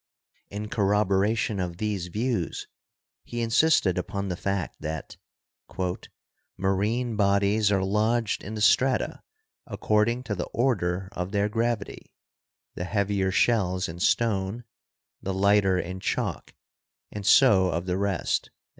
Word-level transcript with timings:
In 0.49 0.67
corroboration 0.67 1.59
of 1.59 1.77
these 1.77 2.07
views 2.07 2.67
he 3.23 3.39
insisted 3.43 3.99
upon 3.99 4.29
the 4.29 4.35
fact 4.35 4.77
that 4.79 5.15
"marine 6.57 7.15
bodies 7.15 7.71
are 7.71 7.83
lodged 7.83 8.43
in 8.43 8.55
the 8.55 8.61
strata 8.61 9.21
according 9.67 10.23
to 10.23 10.33
the 10.33 10.45
order 10.45 11.07
of 11.11 11.31
their 11.31 11.47
gravity, 11.49 12.15
the 12.73 12.85
heavier 12.85 13.29
shells 13.31 13.87
in 13.87 13.99
stone, 13.99 14.63
the 15.21 15.35
lighter 15.35 15.77
in 15.77 15.99
chalk 15.99 16.55
and 17.11 17.23
so 17.23 17.67
of 17.69 17.85
the 17.85 17.95
rest." 17.99 18.49